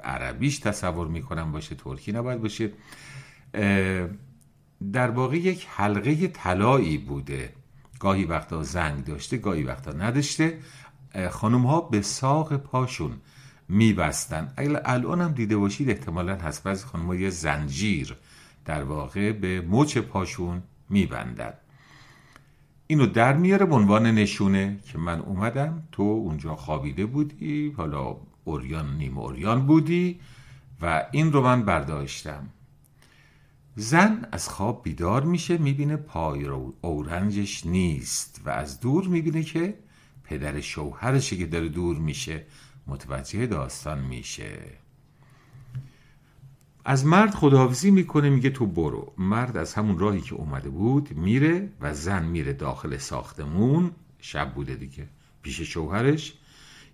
عربیش 0.04 0.60
تصور 0.60 1.08
می‌کنم 1.08 1.51
باشه 1.51 1.75
ترکی 1.75 2.12
نباید 2.12 2.42
باشه. 2.42 2.72
در 4.94 5.10
واقع 5.12 5.38
یک 5.38 5.68
حلقه 5.70 6.27
طلایی 6.27 6.98
بوده. 6.98 7.54
گاهی 8.00 8.25
وقتا 8.25 8.63
زنگ 8.63 9.04
داشته 9.06 9.38
گاهی 9.38 9.63
وقتا 9.63 9.92
نداشته. 9.92 10.60
خانم 11.30 11.65
ها 11.65 11.82
به 11.82 12.01
ساق 12.01 12.58
پاشون 12.58 13.12
میبستن. 13.69 14.53
الان 14.86 15.22
هم 15.22 15.31
دیده 15.31 15.57
باشید 15.57 15.89
احتمالا 15.89 16.36
هست. 16.36 16.63
بعضی 16.63 16.86
خانم 16.86 17.13
یه 17.13 17.29
زنجیر 17.29 18.15
در 18.65 18.84
واقع 18.84 19.31
به 19.31 19.62
مچ 19.62 19.98
پاشون 19.98 20.63
میبندن. 20.89 21.53
اینو 22.88 23.05
در 23.05 23.34
میاره 23.34 23.65
به 23.65 23.75
عنوان 23.75 24.05
نشونه 24.05 24.79
که 24.86 24.98
من 24.98 25.19
اومدم. 25.19 25.84
تو 25.91 26.03
اونجا 26.03 26.55
خوابیده 26.55 27.05
بودی 27.05 27.74
حالا 27.77 28.17
اوریان 28.43 28.98
نیم 28.98 29.17
اوریان 29.17 29.65
بودی 29.65 30.19
و 30.81 31.05
این 31.12 31.31
رو 31.31 31.41
من 31.41 31.63
برداشتم. 31.63 32.50
زن 33.75 34.27
از 34.31 34.50
خواب 34.50 34.84
بیدار 34.84 35.24
میشه 35.24 35.57
می‌بینه 35.57 35.95
پای 35.95 36.45
اورنجش 36.81 37.65
نیست 37.65 38.41
و 38.45 38.50
از 38.50 38.79
دور 38.79 39.07
می‌بینه 39.07 39.43
که 39.43 39.74
پدر 40.24 40.62
شوهرشه 40.62 41.38
که 41.38 41.45
داره 41.45 41.69
دور 41.69 41.98
میشه. 41.98 42.45
متوجه 42.88 43.46
داستان 43.46 44.00
میشه. 44.00 44.60
از 46.86 47.06
مرد 47.06 47.34
خداحافظی 47.34 47.92
می‌کنه 47.92 48.30
میگه 48.30 48.50
تو 48.50 48.65
برو. 48.65 49.13
مرد 49.18 49.58
از 49.58 49.74
همون 49.74 50.00
راهی 50.00 50.22
که 50.22 50.36
اومده 50.36 50.70
بود 50.70 51.18
میره 51.18 51.70
و 51.82 51.94
زن 51.94 52.25
میره 52.25 52.54
داخل 52.54 52.98
ساختمون. 52.98 53.92
شب 54.20 54.54
بوده 54.54 54.75
دیگه. 54.75 55.08
پیش 55.42 55.62
شوهرش. 55.62 56.34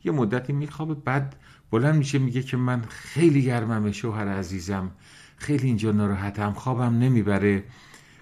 یه 0.04 0.12
مدتی 0.12 0.54
میخوابه 0.54 0.94
بعد 0.94 1.36
بلند 1.72 1.96
میشه 1.96 2.20
میگه 2.20 2.44
که 2.44 2.58
من 2.58 2.82
خیلی 2.90 3.44
گرمم 3.44 3.92
شوهر 3.92 4.28
عزیزم. 4.28 4.92
خیلی 5.38 5.68
اینجا 5.68 5.92
ناراحتم 5.92 6.54
خوابم 6.54 7.00
نمی‌بره. 7.00 7.64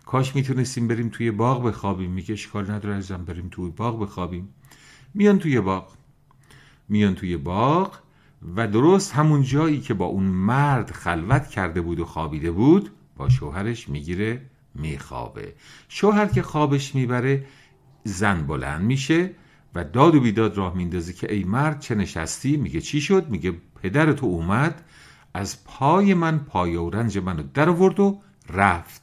کاش 0.06 0.36
می‌تونستیم 0.36 0.88
بریم 0.88 1.10
توی 1.10 1.32
باغ 1.32 1.64
بخوابیم. 1.64 2.12
میگه 2.12 2.34
اشکال 2.34 2.72
نداره 2.72 2.96
عزیزم 2.96 3.26
بریم 3.26 3.48
توی 3.52 3.70
باغ 3.70 4.02
بخوابیم. 4.02 4.50
میان 5.14 5.40
توی 5.40 5.62
باغ. 5.62 5.99
میان 6.90 7.16
توی 7.16 7.38
باغ 7.38 8.00
و 8.56 8.68
درست 8.68 9.14
همون 9.14 9.44
جایی 9.44 9.82
که 9.82 9.94
با 9.94 10.06
اون 10.06 10.24
مرد 10.24 10.92
خلوت 10.92 11.48
کرده 11.48 11.82
بود 11.82 12.00
و 12.00 12.06
خوابیده 12.06 12.52
بود 12.52 12.92
با 13.18 13.30
شوهرش 13.30 13.90
می‌گیره 13.90 14.42
میخوابه. 14.76 15.54
شوهر 15.90 16.26
که 16.26 16.42
خوابش 16.42 16.96
می‌بره 16.96 17.46
زن 18.04 18.48
بلند 18.48 18.82
میشه 18.82 19.32
و 19.76 19.84
داد 19.84 20.16
و 20.16 20.20
بیداد 20.20 20.58
راه 20.58 20.76
میندازه 20.76 21.14
که 21.14 21.34
ای 21.34 21.44
مرد 21.44 21.80
چه 21.80 21.96
نشستی؟ 21.96 22.58
میگه 22.58 22.82
چی 22.82 23.02
شد؟ 23.02 23.30
میگه 23.30 23.54
پدر 23.82 24.14
تو 24.14 24.26
اومد 24.26 24.84
از 25.34 25.64
پای 25.64 26.14
من 26.14 26.40
پای 26.40 26.76
و 26.76 26.90
رنج 26.90 27.18
منو 27.18 27.44
در 27.54 27.70
آورد 27.70 28.00
و 28.00 28.22
رفت. 28.50 29.02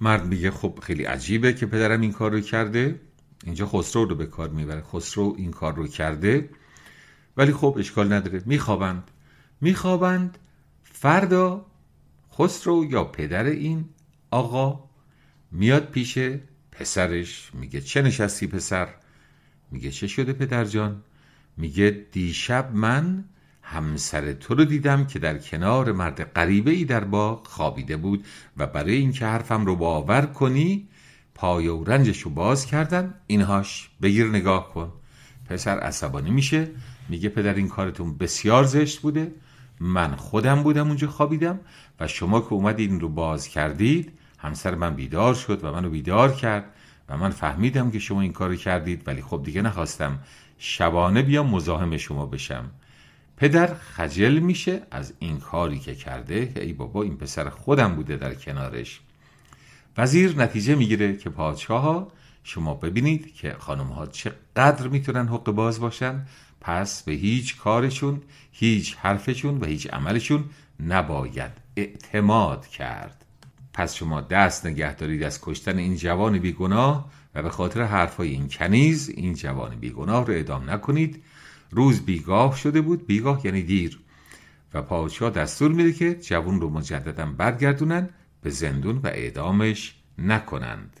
مرد 0.00 0.26
میگه 0.26 0.50
خب 0.50 0.78
خیلی 0.82 1.04
عجیبه 1.04 1.52
که 1.52 1.66
پدرم 1.66 2.00
این 2.00 2.12
کار 2.12 2.30
رو 2.30 2.40
کرده. 2.40 3.00
اینجا 3.44 3.66
خسرو 3.66 4.04
رو 4.04 4.14
به 4.14 4.26
کار 4.26 4.48
می‌بره. 4.48 4.82
خسرو 4.82 5.34
این 5.38 5.50
کار 5.50 5.74
رو 5.74 5.86
کرده 5.86 6.50
ولی 7.36 7.52
خب 7.52 7.76
اشکال 7.78 8.12
نداره. 8.12 8.42
میخوابند. 8.46 9.10
میخوابند. 9.60 10.38
فردا 10.82 11.66
خسرو 12.38 12.84
یا 12.90 13.04
پدر 13.04 13.44
این 13.44 13.84
آقا 14.30 14.84
میاد 15.52 15.90
پیش 15.90 16.18
پسرش. 16.72 17.50
میگه 17.54 17.80
چه 17.80 18.02
نشستی 18.02 18.46
پسر؟ 18.46 18.88
میگه 19.70 19.90
چه 19.90 20.06
شده 20.06 20.32
پدر 20.32 20.64
جان؟ 20.64 21.02
میگه 21.56 22.06
دیشب 22.12 22.70
من 22.74 23.24
همسر 23.62 24.32
تو 24.32 24.54
رو 24.54 24.64
دیدم 24.64 25.06
که 25.06 25.18
در 25.18 25.38
کنار 25.38 25.92
مرد 25.92 26.32
غریبه 26.32 26.70
ای 26.70 26.84
در 26.84 27.04
باغ 27.04 27.46
خوابیده 27.46 27.96
بود 27.96 28.26
و 28.56 28.66
برای 28.66 28.94
اینکه 28.94 29.26
حرفم 29.26 29.66
رو 29.66 29.76
باور 29.76 30.26
کنی 30.26 30.88
پای 31.34 31.68
و 31.68 31.84
رنجش 31.84 32.20
رو 32.20 32.30
باز 32.30 32.66
کردم 32.66 33.14
اینهاش 33.26 33.90
بگیر 34.02 34.26
نگاه 34.26 34.72
کن. 34.74 34.92
پسر 35.48 35.78
عصبانی 35.78 36.30
میشه. 36.30 36.68
میگه 37.08 37.28
پدر 37.28 37.54
این 37.54 37.68
کارتون 37.68 38.18
بسیار 38.18 38.64
زشت 38.64 39.00
بوده. 39.00 39.32
من 39.80 40.16
خودم 40.16 40.62
بودم 40.62 40.86
اونجا 40.86 41.08
خوابیدم 41.08 41.60
و 42.00 42.08
شما 42.08 42.40
که 42.40 42.52
اومدید 42.52 42.90
این 42.90 43.00
رو 43.00 43.08
باز 43.08 43.48
کردید 43.48 44.12
همسر 44.38 44.74
من 44.74 44.94
بیدار 44.94 45.34
شد 45.34 45.64
و 45.64 45.72
منو 45.72 45.90
بیدار 45.90 46.32
کرد 46.32 46.64
و 47.08 47.16
من 47.16 47.30
فهمیدم 47.30 47.90
که 47.90 47.98
شما 47.98 48.20
این 48.20 48.32
کارو 48.32 48.56
کردید 48.56 49.02
ولی 49.08 49.22
خب 49.22 49.42
دیگه 49.44 49.62
نخواستم 49.62 50.18
شبانه 50.58 51.22
بیام 51.22 51.50
مزاحم 51.50 51.96
شما 51.96 52.26
بشم. 52.26 52.70
پدر 53.36 53.74
خجل 53.74 54.38
میشه 54.38 54.82
از 54.90 55.12
این 55.18 55.38
کاری 55.38 55.78
که 55.78 55.94
کرده. 55.94 56.52
ای 56.56 56.72
بابا 56.72 57.02
این 57.02 57.16
پسر 57.16 57.48
خودم 57.48 57.94
بوده 57.94 58.16
در 58.16 58.34
کنارش. 58.34 59.00
وزیر 59.96 60.38
نتیجه 60.38 60.74
می‌گیره 60.74 61.16
که 61.16 61.30
پادشاه 61.30 61.82
ها 61.82 62.12
شما 62.44 62.74
ببینید 62.74 63.34
که 63.34 63.56
خانم 63.58 63.86
ها 63.86 64.06
چقدر 64.06 64.88
می‌تونن 64.88 65.28
حق 65.28 65.44
باز 65.44 65.80
باشن. 65.80 66.26
پس 66.60 67.02
به 67.02 67.12
هیچ 67.12 67.56
کارشون 67.56 68.22
هیچ 68.52 68.96
حرفشون 68.96 69.58
و 69.58 69.64
هیچ 69.64 69.86
عملشون 69.86 70.44
نباید 70.80 71.52
اعتماد 71.76 72.66
کرد. 72.66 73.24
پس 73.72 73.94
شما 73.94 74.20
دست 74.20 74.66
نگه 74.66 74.94
دارید 74.94 75.22
از 75.22 75.40
کشتن 75.40 75.78
این 75.78 75.96
جوان 75.96 76.38
بیگناه 76.38 77.10
و 77.34 77.42
به 77.42 77.50
خاطر 77.50 77.82
حرفای 77.82 78.28
این 78.28 78.48
کنیز 78.48 79.08
این 79.08 79.34
جوان 79.34 79.74
بیگناه 79.74 80.26
رو 80.26 80.32
اعدام 80.32 80.70
نکنید. 80.70 81.22
روز 81.70 82.00
بیگاه 82.00 82.56
شده 82.56 82.80
بود. 82.80 83.06
بیگاه 83.06 83.46
یعنی 83.46 83.62
دیر. 83.62 83.98
و 84.74 84.82
پادشاه 84.82 85.30
دستور 85.30 85.72
میده 85.72 85.92
که 85.92 86.14
جوان 86.14 86.60
رو 86.60 86.70
مجددا 86.70 87.26
برگردونن 87.26 88.08
به 88.42 88.50
زندون 88.50 88.96
و 88.96 89.06
اعدامش 89.06 89.94
نکنند. 90.18 91.00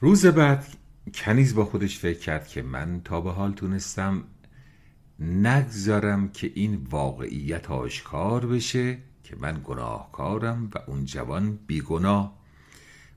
روز 0.00 0.26
بعد 0.26 0.66
کنیز 1.14 1.54
با 1.54 1.64
خودش 1.64 1.98
فکر 1.98 2.18
کرد 2.18 2.48
که 2.48 2.62
من 2.62 3.00
تا 3.04 3.20
به 3.20 3.32
حال 3.32 3.52
تونستم 3.52 4.24
نگذارم 5.20 6.28
که 6.28 6.52
این 6.54 6.86
واقعیت 6.90 7.70
آشکار 7.70 8.46
بشه 8.46 8.98
که 9.24 9.36
من 9.36 9.60
گناهکارم 9.64 10.70
و 10.74 10.78
اون 10.86 11.04
جوان 11.04 11.58
بیگناه. 11.66 12.38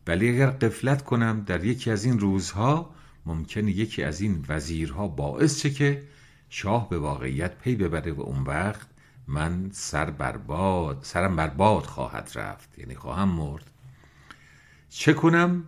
ولی 0.07 0.29
اگر 0.29 0.49
قفلت 0.49 1.03
کنم 1.03 1.43
در 1.45 1.65
یکی 1.65 1.91
از 1.91 2.05
این 2.05 2.19
روزها 2.19 2.95
ممکنه 3.25 3.71
یکی 3.71 4.03
از 4.03 4.21
این 4.21 4.45
وزیرها 4.49 5.07
باعث 5.07 5.59
چه 5.59 5.69
که 5.69 6.03
شاه 6.49 6.89
به 6.89 6.97
واقعیت 6.99 7.57
پی 7.57 7.75
ببره 7.75 8.11
و 8.11 8.21
اون 8.21 8.43
وقت 8.43 8.87
من 9.27 9.69
سر 9.73 10.09
برباد 10.09 10.99
سرم 11.03 11.35
برباد 11.35 11.83
خواهد 11.83 12.31
رفت 12.35 12.79
یعنی 12.79 12.95
خواهم 12.95 13.29
مرد. 13.29 13.71
چه 14.89 15.13
کنم؟ 15.13 15.63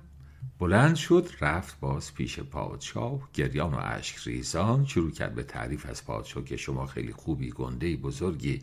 بلند 0.60 0.96
شد 0.96 1.30
رفت 1.42 1.80
باز 1.80 2.14
پیش 2.14 2.40
پادشاه 2.40 3.30
گریان 3.34 3.74
و 3.74 3.78
اشک 3.82 4.18
ریزان 4.28 4.86
شروع 4.86 5.12
کرد 5.12 5.36
به 5.36 5.44
تعریف 5.44 5.86
از 5.86 6.06
پادشاه 6.06 6.44
که 6.44 6.58
شما 6.58 6.86
خیلی 6.86 7.14
خوبی 7.14 7.52
گنده 7.52 7.98
بزرگی 7.98 8.62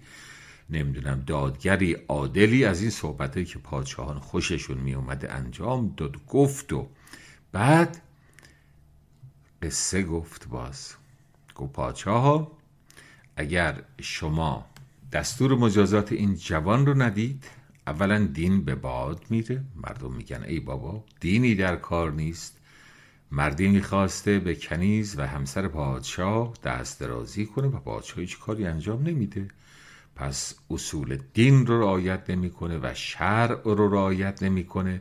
نمی‌دونم 0.71 1.23
دادگری 1.26 1.93
عادلی 1.93 2.65
از 2.65 2.81
این 2.81 2.91
صحبتهایی 2.91 3.47
که 3.47 3.59
پادشاهان 3.59 4.19
خوششون 4.19 4.79
می 4.79 4.95
اومده 4.95 5.33
انجام 5.33 5.95
داد 5.97 6.26
گفت 6.26 6.73
و 6.73 6.88
بعد 7.53 8.03
قصه 9.62 10.03
گفت 10.03 10.49
باز. 10.49 10.95
گفت 11.55 11.73
پادشاه 11.73 12.50
اگر 13.37 13.83
شما 14.00 14.67
دستور 15.16 15.54
مجازات 15.54 16.12
این 16.12 16.35
جوان 16.35 16.87
رو 16.87 17.02
ندید؟ 17.02 17.44
اولا 17.87 18.18
دین 18.18 18.64
به 18.64 18.75
باد 18.75 19.25
میره. 19.30 19.64
مردم 19.76 20.12
میگن 20.12 20.42
ای 20.42 20.61
بابا 20.61 21.04
دینی 21.20 21.54
در 21.54 21.76
کار 21.76 22.12
نیست. 22.12 22.58
مردی 23.30 23.68
می‌خواسته 23.68 24.38
به 24.38 24.54
کنیز 24.54 25.18
و 25.18 25.26
همسر 25.26 25.68
پادشاه 25.68 26.54
دست 26.64 27.00
درازی 27.00 27.46
کنه 27.46 27.66
و 27.68 27.78
پادشاه 27.78 28.20
هیچ 28.20 28.38
کاری 28.38 28.66
انجام 28.66 29.02
نمیده. 29.02 29.49
پس 30.16 30.54
اصول 30.70 31.18
دین 31.35 31.66
رو 31.66 31.80
رعایت 31.80 32.30
نمی‌کنه 32.30 32.78
و 32.78 32.94
شرع 32.94 33.62
رو 33.64 33.94
رعایت 33.94 34.42
نمی‌کنه 34.42 35.00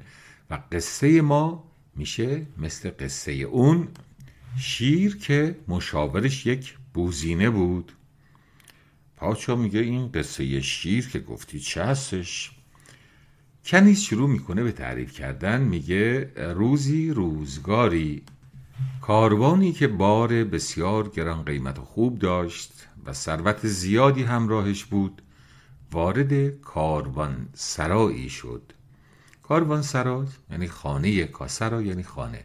و 0.49 0.59
قصه 0.71 1.21
ما 1.21 1.71
میشه 1.95 2.45
مثل 2.57 2.91
قصه 2.99 3.31
اون 3.31 3.87
شیر 4.57 5.17
که 5.17 5.55
مشاورش 5.67 6.45
یک 6.45 6.77
بوزینه 6.93 7.49
بود. 7.49 7.91
پادشاه 9.25 9.59
میگه 9.59 9.79
این 9.79 10.11
قصه 10.11 10.61
شیر 10.61 11.09
که 11.09 11.19
گفتی 11.19 11.59
چه 11.59 11.83
هستش؟ 11.83 12.51
کنیز 13.65 14.01
شروع 14.01 14.29
می‌کنه 14.29 14.63
به 14.63 14.71
تعریف 14.71 15.13
کردن 15.13 15.61
میگه 15.61 16.31
روزی 16.35 17.09
روزگاری. 17.09 18.23
کاروانی 19.01 19.71
که 19.71 19.87
بار 19.87 20.43
بسیار 20.43 21.09
گران 21.09 21.43
قیمت 21.43 21.79
و 21.79 21.81
خوب 21.81 22.19
داشت 22.19 22.87
و 23.05 23.13
ثروت 23.13 23.67
زیادی 23.67 24.23
همراهش 24.23 24.83
بود 24.83 25.21
وارد 25.91 26.61
کاروان 26.61 27.49
سرایی 27.53 28.29
شد. 28.29 28.73
کاروان 29.43 29.81
سرای 29.81 30.27
یعنی 30.51 30.67
خانه 30.67 31.23
کاسرا 31.23 31.81
یعنی 31.81 32.03
خانه 32.03 32.43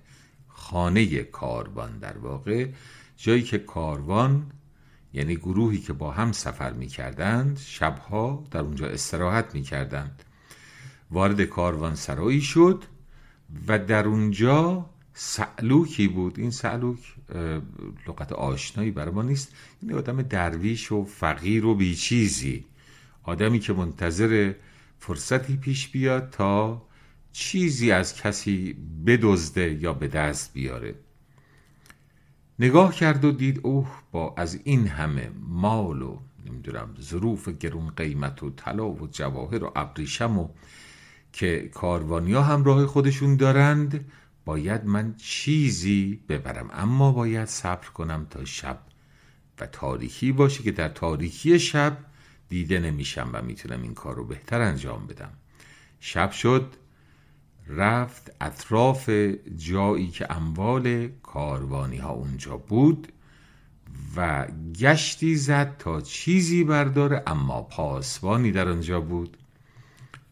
خانه 0.48 1.22
کاروان 1.22 1.98
در 1.98 2.18
واقع. 2.18 2.68
جایی 3.16 3.42
که 3.42 3.58
کاروان 3.58 4.46
یعنی 5.12 5.36
گروهی 5.36 5.78
که 5.78 5.92
با 5.92 6.10
هم 6.10 6.32
سفر 6.32 6.72
می 6.72 6.86
کردند 6.86 7.58
شبها 7.58 8.44
در 8.50 8.60
اونجا 8.60 8.86
استراحت 8.86 9.54
می 9.54 9.62
کردند 9.62 10.22
وارد 11.10 11.42
کاروان 11.44 11.94
سرایی 11.94 12.40
شد 12.40 12.84
و 13.68 13.78
در 13.78 14.06
اونجا 14.06 14.90
سعلوکی 15.14 16.08
بود. 16.08 16.38
این 16.38 16.50
سعلوک 16.50 16.98
لغت 18.08 18.32
آشنایی 18.32 18.90
برای 18.90 19.14
ما 19.14 19.22
نیست. 19.22 19.54
این 19.82 19.94
آدم 19.94 20.22
درویش 20.22 20.92
و 20.92 21.04
فقیر 21.04 21.66
و 21.66 21.74
بیچیزی. 21.74 22.64
آدمی 23.22 23.58
که 23.58 23.72
منتظر 23.72 24.52
فرصتی 24.98 25.56
پیش 25.56 25.88
بیاد 25.88 26.30
تا 26.30 26.82
چیزی 27.32 27.92
از 27.92 28.14
کسی 28.14 28.76
بدزده 29.06 29.78
یا 29.80 29.92
به 29.92 30.08
دست 30.08 30.52
بیاره. 30.52 30.94
نگاه 32.60 32.94
کرد 32.94 33.24
و 33.24 33.32
دید 33.32 33.60
اوه 33.62 33.88
با 34.12 34.34
از 34.36 34.60
این 34.64 34.86
همه 34.86 35.30
مال 35.48 36.02
و 36.02 36.18
نمی‌دونم 36.46 36.94
ظروف 37.00 37.48
گرون 37.48 37.90
قیمت 37.90 38.42
و 38.42 38.50
طلا 38.50 38.88
و 38.88 39.08
جواهر 39.12 39.64
و 39.64 39.72
ابریشم 39.76 40.38
و 40.38 40.48
که 41.32 41.70
کاروانیا 41.74 42.42
همراه 42.42 42.86
خودشون 42.86 43.36
دارند 43.36 44.10
باید 44.44 44.84
من 44.84 45.14
چیزی 45.16 46.20
ببرم. 46.28 46.70
اما 46.72 47.12
باید 47.12 47.48
صبر 47.48 47.88
کنم 47.88 48.26
تا 48.30 48.44
شب. 48.44 48.78
و 49.60 49.66
تاریکی 49.66 50.32
باشه 50.32 50.62
که 50.62 50.70
در 50.72 50.88
تاریکی 50.88 51.58
شب 51.58 51.98
دیده 52.48 52.80
نمیشم 52.80 53.30
و 53.32 53.42
می‌تونم 53.42 53.82
این 53.82 53.94
کار 53.94 54.14
رو 54.14 54.24
بهتر 54.24 54.60
انجام 54.60 55.06
بدم. 55.06 55.32
شب 56.00 56.30
شد 56.30 56.74
رفت 57.66 58.32
اطراف 58.40 59.10
جایی 59.56 60.08
که 60.08 60.32
اموال 60.32 61.08
کاروانی 61.22 61.96
ها 61.96 62.10
اونجا 62.10 62.56
بود 62.56 63.12
و 64.16 64.46
گشتی 64.80 65.36
زد 65.36 65.76
تا 65.78 66.00
چیزی 66.00 66.64
برداره 66.64 67.22
اما 67.26 67.62
پاسبانی 67.62 68.52
در 68.52 68.68
آنجا 68.68 69.00
بود. 69.00 69.36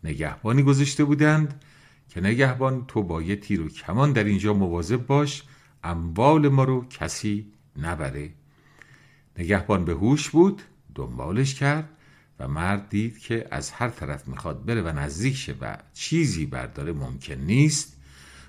نگهبانی 0.05 0.63
گذاشته 0.63 1.05
بودند 1.05 1.65
که 2.09 2.21
نگهبان 2.21 2.85
تو 2.87 3.03
با 3.03 3.23
یه 3.23 3.37
تیر 3.37 3.61
و 3.61 3.69
کمان 3.69 4.13
در 4.13 4.25
اینجا 4.25 4.55
مواظب 4.55 5.07
باش 5.07 5.43
اموال 5.85 6.49
ما 6.49 6.65
رو 6.65 6.89
کسی 6.89 7.53
نبره. 7.77 8.31
نگهبان 9.39 9.85
به 9.85 9.93
هوش 9.93 10.31
بود 10.31 10.63
دنبالش 10.95 11.55
کرد. 11.55 11.89
و 12.39 12.49
مرد 12.49 12.89
دید 12.89 13.19
که 13.19 13.49
از 13.51 13.71
هر 13.71 13.89
طرف 13.89 14.29
می‌خواد 14.29 14.65
بره 14.65 14.83
و 14.83 14.99
نزدیک 14.99 15.37
شه 15.37 15.55
و 15.61 15.77
چیزی 15.95 16.47
برداره 16.47 16.93
ممکن 16.93 17.35
نیست 17.35 17.97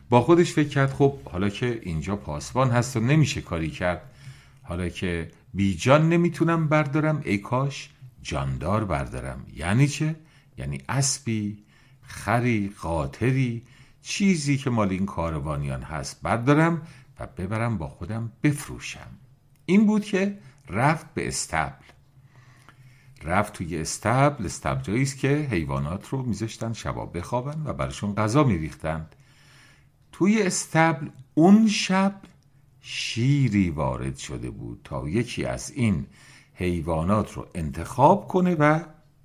با 0.09 0.21
خودش 0.21 0.53
فکر 0.53 0.69
کرد 0.69 0.89
خب 0.89 1.23
حالا 1.23 1.49
که 1.49 1.79
اینجا 1.83 2.15
پاسبان 2.15 2.71
هست 2.71 2.97
و 2.97 2.99
نمیشه 2.99 3.41
کاری 3.41 3.69
کرد 3.69 4.01
حالا 4.63 4.89
که 4.89 5.31
بی 5.53 5.75
جان 5.75 6.09
نمی‌تونم 6.09 6.67
بردارم 6.67 7.21
ای 7.25 7.37
کاش 7.37 7.89
جاندار 8.21 8.85
بردارم. 8.85 9.45
یعنی 9.55 9.87
چه؟ 9.87 10.15
یعنی 10.57 10.81
اسبی 10.89 11.63
خری 12.01 12.73
قاطری 12.81 13.63
چیزی 14.01 14.57
که 14.57 14.69
مال 14.69 14.89
این 14.89 15.05
کاروانیان 15.05 15.81
هست 15.81 16.21
بردارم 16.21 16.81
و 17.19 17.27
ببرم 17.27 17.77
با 17.77 17.87
خودم 17.87 18.31
بفروشم. 18.43 19.07
این 19.65 19.85
بود 19.85 20.03
که 20.03 20.37
رفت 20.69 21.13
به 21.13 21.27
استبل. 21.27 21.85
رفت 23.23 23.53
توی 23.53 23.77
استبل 23.77 24.45
استبل 24.45 24.81
جایی 24.81 25.01
است 25.01 25.17
که 25.17 25.47
حیوانات 25.51 26.09
رو 26.09 26.21
میذاشتن 26.21 26.73
شبا 26.73 27.05
بخوابن 27.05 27.61
و 27.65 27.73
براشون 27.73 28.15
غذا 28.15 28.43
میریختند 28.43 29.15
توی 30.11 30.41
استبل 30.41 31.09
اون 31.33 31.67
شب 31.67 32.21
شیری 32.81 33.69
وارد 33.69 34.17
شده 34.17 34.49
بود 34.49 34.81
تا 34.83 35.09
یکی 35.09 35.45
از 35.45 35.71
این 35.71 36.05
حیوانات 36.53 37.33
رو 37.33 37.47
انتخاب 37.55 38.27
کنه 38.27 38.55
و 38.55 38.79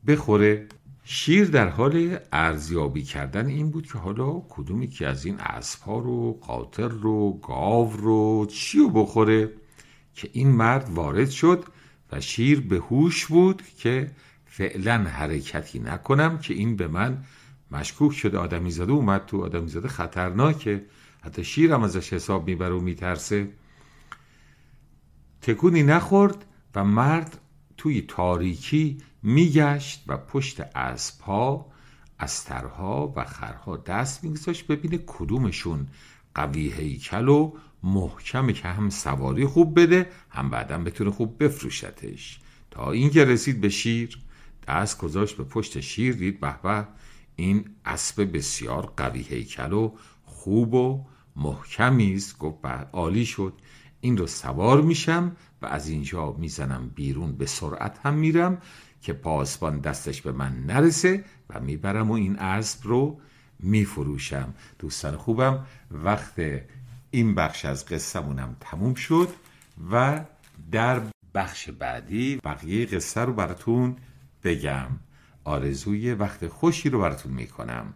بخوره. 0.07 0.68
شیر 1.07 1.50
در 1.50 1.68
حال 1.68 2.18
ارزیابی 2.33 3.02
کردن 3.02 3.46
این 3.46 3.70
بود 3.70 3.87
که 3.87 3.98
حالا 3.98 4.42
کدومی 4.48 4.88
که 4.88 5.07
از 5.07 5.24
این 5.24 5.37
اسبها 5.40 5.98
رو 5.98 6.33
قاطر 6.33 6.88
رو 6.88 7.33
گاو 7.33 7.92
رو 7.96 8.46
چی 8.46 8.78
رو 8.78 8.88
بخوره 8.90 9.50
که 10.14 10.30
این 10.33 10.48
مرد 10.48 10.90
وارد 10.90 11.30
شد 11.30 11.64
و 12.12 12.21
شیر 12.21 12.61
به 12.61 12.77
هوش 12.77 13.27
بود 13.27 13.62
که 13.79 14.11
فعلا 14.47 14.99
حرکتی 14.99 15.79
نکنم 15.79 16.38
که 16.38 16.55
این 16.55 16.77
به 16.77 16.88
من 16.88 17.25
مشکوک 17.71 18.12
شده. 18.12 18.38
آدمی 18.38 18.71
زده 18.71 18.93
اومد 18.93 19.27
تو 19.27 19.45
آدمی 19.45 19.69
زده 19.69 19.88
خطرناکه 19.88 20.85
حتی 21.23 21.45
شیرم 21.45 21.83
ازش 21.83 22.12
حساب 22.12 22.47
می‌بره 22.49 22.75
و 22.75 22.81
میترسه. 22.81 23.49
تکونی 25.43 25.83
نخورد 25.83 26.45
و 26.75 26.85
مرد 26.85 27.38
توی 27.77 28.03
تاریکی 28.09 28.99
میگشت 29.23 30.05
و 30.07 30.17
پشت 30.17 30.61
اسبها 30.75 31.67
استرها 32.21 33.12
و 33.17 33.25
خرها 33.25 33.77
دست 33.77 34.25
میگذاشت 34.25 34.67
ببینه 34.67 34.99
کدومشون 35.07 35.87
قوی 36.35 36.69
هیکل 36.69 37.29
و 37.29 37.53
محکمه 37.85 38.53
که 38.53 38.68
هم 38.68 38.90
سواری 38.90 39.47
خوب 39.47 39.81
بده 39.81 40.11
هم 40.31 40.51
بعدا 40.51 40.79
بتونه 40.79 41.11
خوب 41.11 41.44
بفروشتش. 41.44 42.40
تا 42.70 42.92
اینکه 42.92 43.25
رسید 43.25 43.61
به 43.61 43.68
شیر 43.68 44.18
دست 44.68 44.99
گذاشت 44.99 45.37
به 45.37 45.44
پشت 45.44 45.81
شیر 45.81 46.14
دید 46.14 46.40
به 46.40 46.55
به 46.62 46.87
این 47.37 47.64
اسب 47.85 48.37
بسیار 48.37 48.92
قوی 48.97 49.23
هیکل 49.23 49.73
و 49.73 49.92
خوب 50.25 50.75
و 50.75 51.05
محکمی 51.37 52.14
است. 52.14 52.38
گفت 52.38 52.66
عالی 52.92 53.27
شد. 53.27 53.53
این 54.01 54.16
رو 54.16 54.27
سوار 54.27 54.81
میشم 54.81 55.37
و 55.62 55.66
از 55.66 55.88
اینجا 55.88 56.33
می‌زنم 56.33 56.90
بیرون. 56.94 57.33
به 57.33 57.47
سرعت 57.47 57.99
هم 58.03 58.14
میرم 58.14 58.59
که 59.03 59.12
پاسبان 59.12 59.81
دستش 59.81 60.23
به 60.23 60.33
من 60.33 60.64
نرسه 60.66 61.25
و 61.51 61.61
می‌برم 61.61 62.11
و 62.11 62.14
این 62.14 62.38
اسب 62.38 62.81
رو 62.88 63.20
میفروشم. 63.59 64.55
دوستان 64.79 65.16
خوبم 65.16 65.66
وقت 65.90 66.35
این 67.14 67.35
بخش 67.35 67.64
از 67.64 67.87
قصهمونم 67.87 68.57
تموم 68.61 68.94
شد 68.94 69.29
و 69.90 70.24
در 70.72 71.00
بخش 71.35 71.70
بعدی 71.70 72.40
بقیه 72.44 72.87
قصه 72.87 73.20
رو 73.20 73.33
براتون 73.33 73.96
بگم. 74.44 74.87
آرزوی 75.44 76.14
وقت 76.14 76.48
خوشی 76.48 76.90
رو 76.90 77.00
براتون 77.00 77.33
می‌کنم. 77.33 77.94